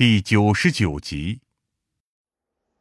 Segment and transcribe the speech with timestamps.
[0.00, 1.40] 第九十九集。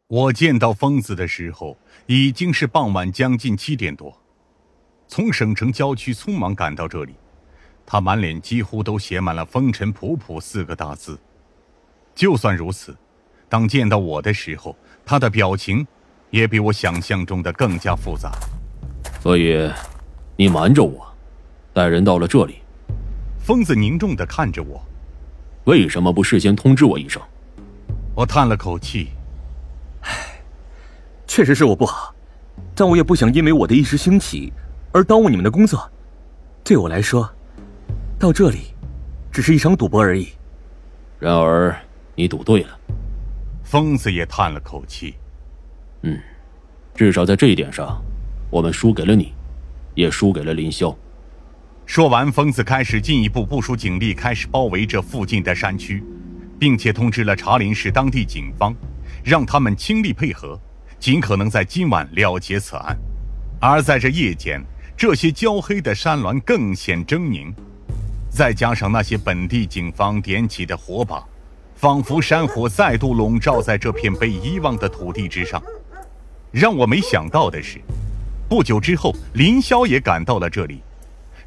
[0.07, 4.17] 我见到疯子的时候，已经是傍晚将近七点多。
[5.05, 7.13] 从省城郊区匆忙赶到这里，
[7.85, 11.19] 他满脸几乎都写满了“风尘仆仆”四个大字。
[12.15, 12.95] 就算如此，
[13.49, 14.73] 当见到我的时候，
[15.05, 15.85] 他的表情
[16.29, 18.31] 也比我想象中的更加复杂。
[19.21, 19.69] 所以，
[20.37, 21.05] 你瞒着我，
[21.73, 22.59] 带人到了这里。
[23.45, 24.81] 疯子凝重的看着我，
[25.69, 27.21] 为什么不事先通知我一声？
[28.15, 29.09] 我叹了口气，
[30.01, 30.41] 唉，
[31.27, 32.11] 确实是我不好，
[32.73, 34.51] 但我也不想因为我的一时兴起
[34.91, 35.87] 而耽误你们的工作。
[36.63, 37.31] 对我来说，
[38.17, 38.73] 到这里
[39.31, 40.29] 只是一场赌博而已。
[41.19, 41.79] 然而，
[42.15, 42.69] 你赌对了。
[43.63, 45.13] 疯子也叹了口气，
[46.01, 46.19] 嗯，
[46.95, 48.01] 至少在这一点上，
[48.49, 49.33] 我们输给了你，
[49.93, 50.95] 也输给了林霄。
[51.89, 56.03] 说完，疯子开始进一步部署警力，开始包围这附近的山区，
[56.59, 58.75] 并且通知了茶林市当地警方，
[59.23, 60.55] 让他们倾力配合，
[60.99, 62.95] 尽可能在今晚了结此案。
[63.59, 64.63] 而在这夜间，
[64.95, 67.51] 这些焦黑的山峦更显狰狞，
[68.29, 71.25] 再加上那些本地警方点起的火把，
[71.73, 75.59] 仿佛山火再度笼罩在这片被遗忘的土地之上。
[76.51, 77.81] 让我没想到的是，
[78.47, 80.83] 不久之后，林霄也赶到了这里。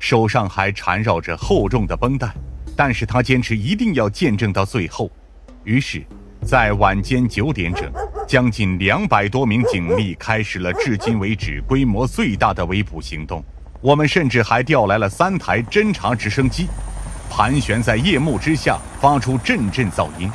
[0.02, 2.28] 手上还缠绕着厚重的绷带，
[2.76, 5.08] 但是他坚持一定要见证到最后。
[5.62, 6.04] 于是，
[6.44, 7.88] 在晚间九点整，
[8.26, 13.44] 将近两百多名警力开始了至今为止规模最大的围捕行动。
[13.80, 16.66] 我们甚至还调来了三台侦察直升机，
[17.30, 20.28] 盘旋在夜幕之下，发出阵阵噪音。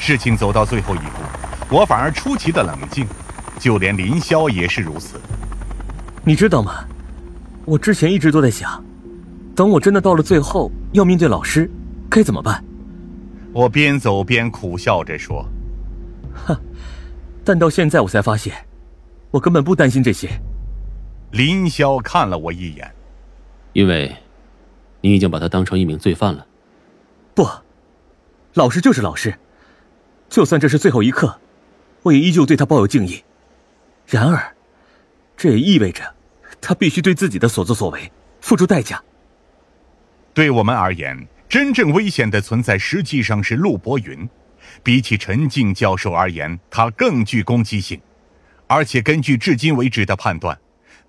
[0.00, 3.06] 事情走到最后一步，我反而出奇的冷静，
[3.56, 5.20] 就连林霄也是如此。
[6.24, 6.84] 你知道吗？
[7.70, 8.84] 我之前一直都在想，
[9.54, 11.70] 等我真的到了最后要面对老师，
[12.10, 12.64] 该怎么办？
[13.52, 15.48] 我边走边苦笑着说
[16.34, 16.60] ：“哼，
[17.44, 18.52] 但到现在我才发现，
[19.30, 20.28] 我根本不担心这些。”
[21.30, 22.92] 林霄看了我一眼，
[23.72, 24.16] 因为，
[25.00, 26.44] 你已经把他当成一名罪犯了。
[27.36, 27.48] 不，
[28.54, 29.38] 老师就是老师，
[30.28, 31.38] 就算这是最后一刻，
[32.02, 33.22] 我也依旧对他抱有敬意。
[34.06, 34.56] 然而，
[35.36, 36.02] 这也意味着。
[36.60, 39.02] 他必须对自己的所作所为付出代价。
[40.32, 44.28] 对我们而言，真正危险的存在实际上是陆博云。
[44.82, 48.00] 比起陈静教授而言，他更具攻击性。
[48.66, 50.56] 而且根据至今为止的判断，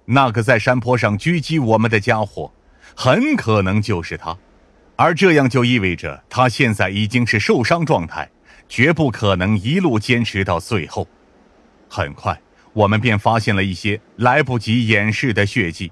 [0.06, 2.52] 那个在山坡上狙击我们的家伙，
[2.96, 4.36] 很可能就是他。
[4.96, 8.28] 而这样就意味着他现在已经是受伤状态，
[8.68, 11.08] 绝不可能一路坚持到最后。
[11.88, 12.40] 很快。
[12.74, 15.92] 我们便发现了一些来不及掩饰的血迹，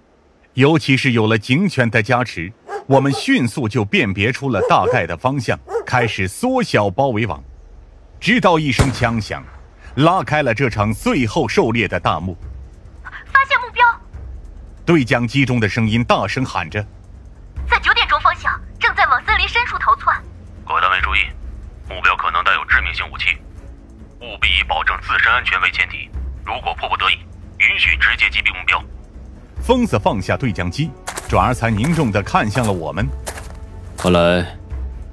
[0.53, 2.51] 尤其是有了警犬的加持，
[2.87, 7.43] 我们迅速就辨别出了大概的方向，开始缩小包围网，
[8.19, 9.43] 直到一声枪响，
[9.95, 12.37] 拉开了这场最后狩猎的大幕。
[13.03, 13.85] 发现目标！
[14.85, 16.81] 对讲机中的声音大声喊着
[17.69, 20.15] ：“在九点钟方向，正在往森林深处逃窜。”
[20.65, 21.19] 各位单位注意，
[21.89, 23.37] 目标可能带有致命性武器，
[24.21, 26.09] 务必以保证自身安全为前提。
[26.49, 27.13] 如果迫不得已，
[27.59, 28.83] 允许直接击毙目标。
[29.61, 30.89] 疯子放下对讲机，
[31.27, 33.07] 转而才凝重地看向了我们。
[33.95, 34.57] 看来，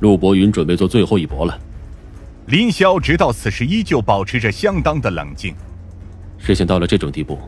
[0.00, 1.60] 陆博云准备做最后一搏了。
[2.46, 5.54] 林霄直到此时依旧保持着相当的冷静。
[6.38, 7.38] 事情到了这种地步，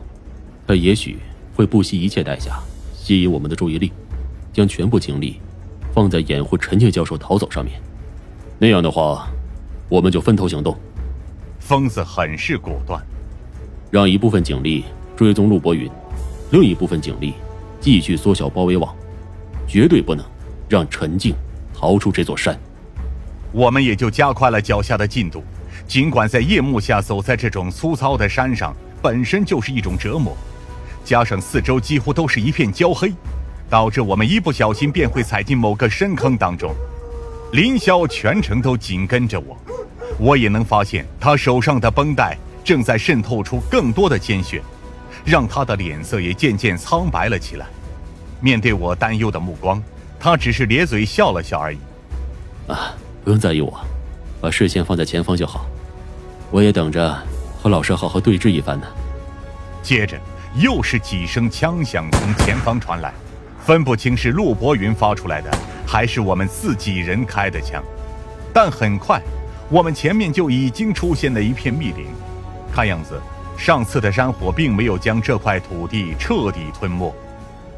[0.67, 1.17] 他也许
[1.55, 2.59] 会不惜一切代价
[2.93, 3.91] 吸引我们的注意力，
[4.53, 5.41] 将全部精力
[5.95, 7.81] 放在掩护陈静教授逃走上面。
[8.59, 9.27] 那样的话，
[9.89, 10.77] 我们就分头行动。
[11.59, 13.03] 疯子很是果断。
[13.91, 14.85] 让一部分警力
[15.15, 15.89] 追踪陆博云，
[16.51, 17.33] 另一部分警力
[17.81, 18.95] 继续缩小包围网，
[19.67, 20.23] 绝对不能
[20.67, 21.33] 让陈静
[21.73, 22.57] 逃出这座山。
[23.51, 25.43] 我们也就加快了脚下的进度。
[25.87, 30.37] 尽管在夜幕下走在这种粗糙的山上本身就是一种折磨，
[31.03, 33.11] 加上四周几乎都是一片焦黑，
[33.69, 36.71] 导致我们一不小心便会踩进某个深坑当中。
[37.53, 39.57] 林霄全程都紧跟着我，
[40.19, 42.37] 我也能发现他手上的绷带。
[42.63, 44.61] 正在渗透出更多的鲜血，
[45.25, 47.65] 让他的脸色也渐渐苍白了起来。
[48.41, 49.81] 面对我担忧的目光，
[50.19, 51.77] 他只是咧嘴笑了笑而已。
[52.67, 53.79] 啊，不用在意我，
[54.39, 55.65] 把视线放在前方就好。
[56.51, 57.17] 我也等着
[57.61, 58.87] 和老师好好对峙一番呢。
[59.81, 60.19] 接着
[60.55, 63.13] 又是几声枪响从前方传来，
[63.59, 65.49] 分不清是陆博云发出来的，
[65.85, 67.83] 还是我们自己人开的枪。
[68.53, 69.21] 但很快，
[69.69, 72.07] 我们前面就已经出现了一片密林。
[72.71, 73.19] 看样子，
[73.57, 77.13] 上次的山火并没有将这块土地彻底吞没，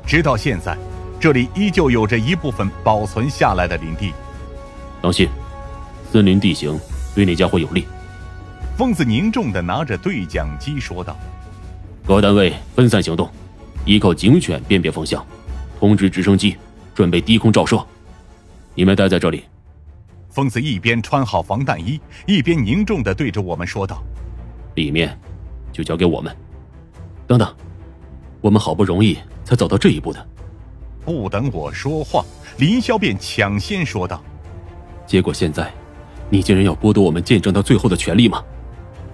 [0.06, 0.78] 直到现在，
[1.20, 4.14] 这里依旧有着一部分保存下来的林地。
[5.02, 5.28] 当心，
[6.12, 6.80] 森林地形
[7.16, 7.88] 对那家伙有利？
[8.78, 11.16] 疯子凝重的拿着对讲机说道
[12.06, 13.30] ：“各单位分散行动，
[13.86, 15.26] 依靠警犬辨别方向，
[15.80, 16.58] 通知直升机
[16.94, 17.86] 准备低空照射。
[18.74, 19.44] 你们待在这里。”
[20.32, 24.02] 疯子一边穿好防弹衣，一边凝重的对着我们说道
[24.76, 25.18] ：“里面
[25.72, 26.36] 就交给我们。
[27.28, 27.56] 等等，
[28.42, 30.28] 我们好不容易才走到这一步的。”
[31.04, 32.24] 不等我说话，
[32.58, 34.22] 林霄便抢先说道
[35.08, 35.72] ：“结果现在，
[36.30, 38.44] 你竟然要剥夺我们见证到最后的权利吗？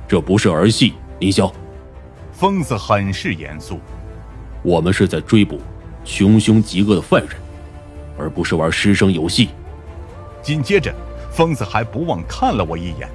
[0.07, 1.51] 这不是儿戏，林霄。”
[2.33, 3.80] 疯子很是严肃
[4.63, 5.60] ：“我们是在追捕
[6.03, 7.31] 穷凶极恶的犯人，
[8.18, 9.50] 而不是玩师生游戏。”
[10.44, 10.94] 紧接着。
[11.30, 13.07] 疯子还不忘看了我一眼，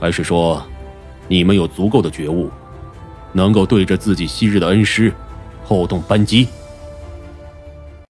[0.00, 0.66] 还是说，
[1.28, 2.50] 你们有足够的觉悟，
[3.32, 5.12] 能够对着自己昔日的恩师，
[5.66, 6.48] 扣动扳机？